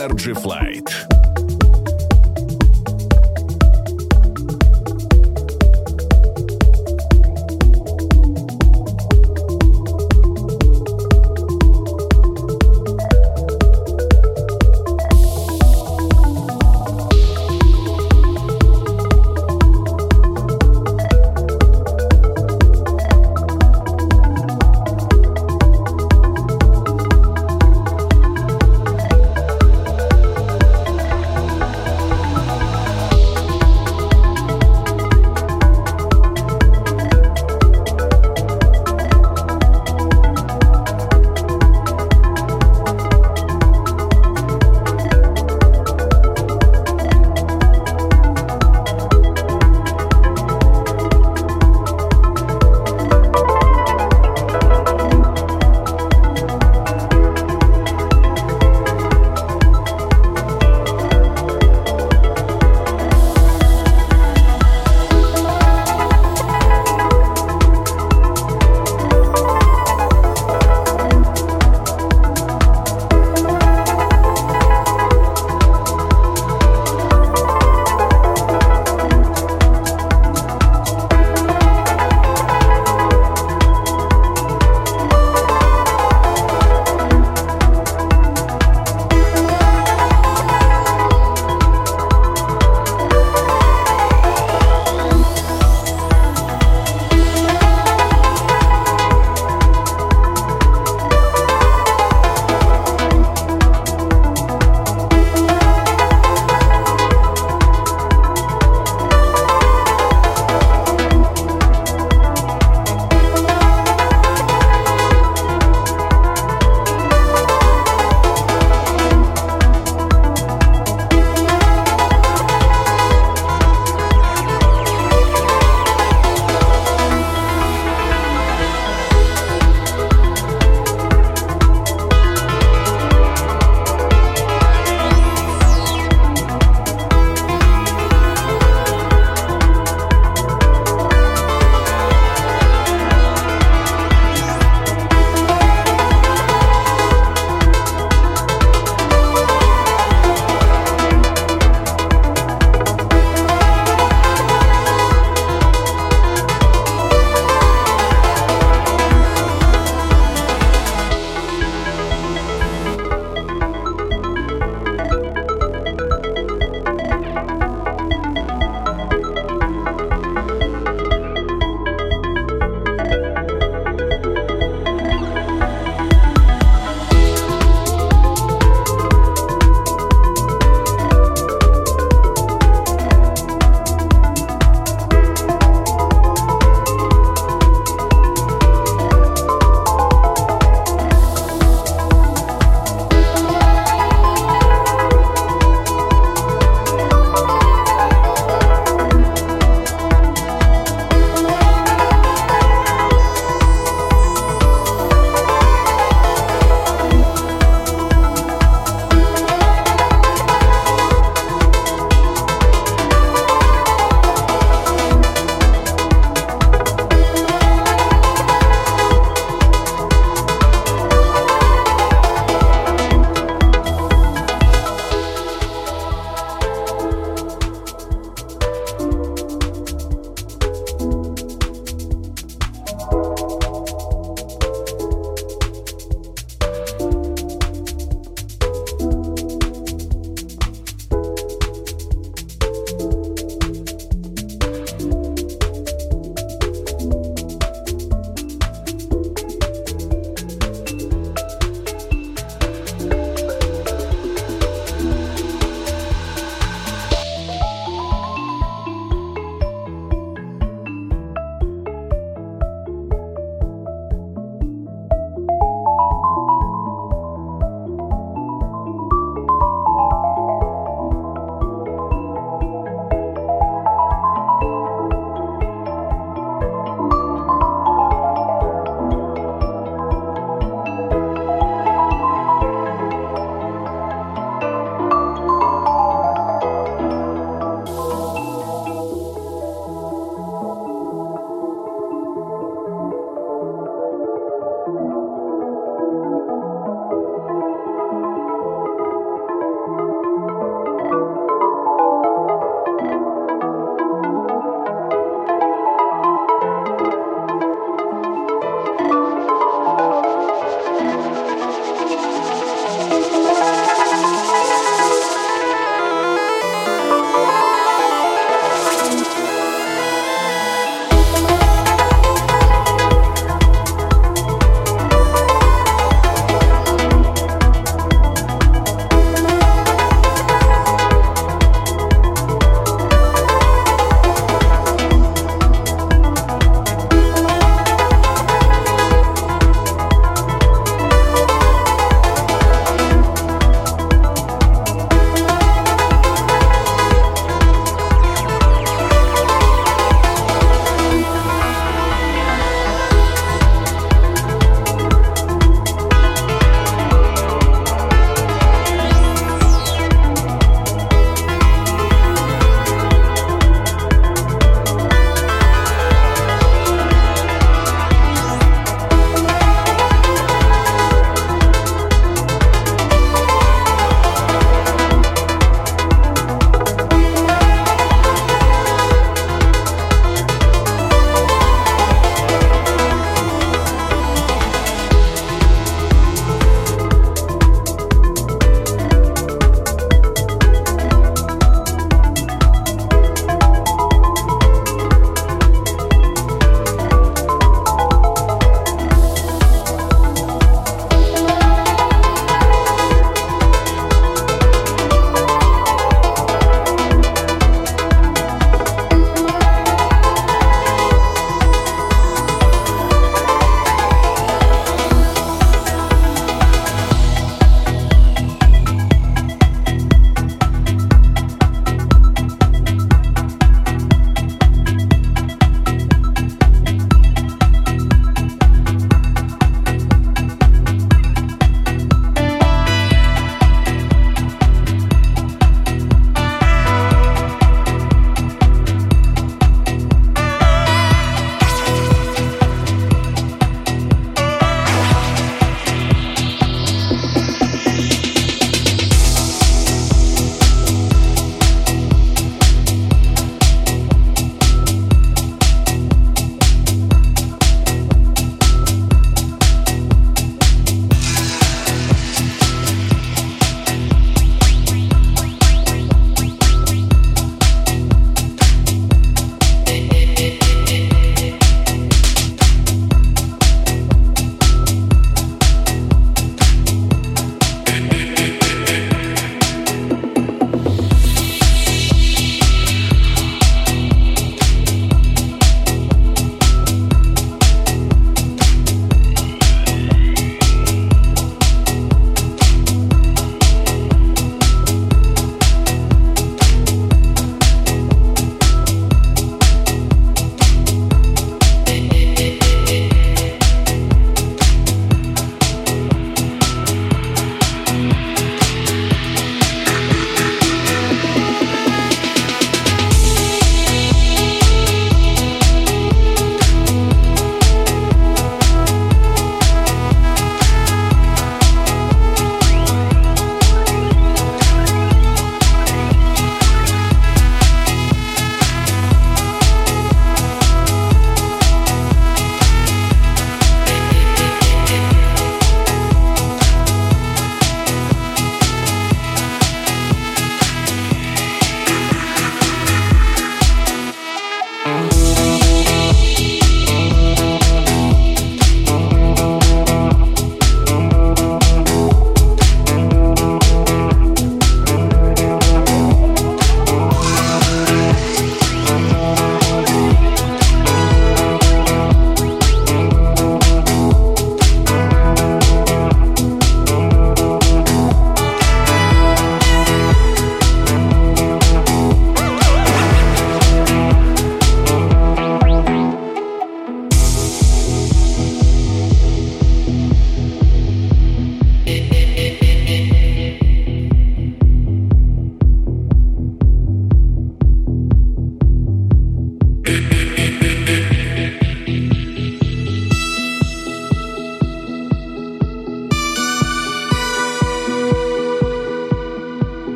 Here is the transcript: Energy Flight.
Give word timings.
Energy 0.00 0.32
Flight. 0.32 1.09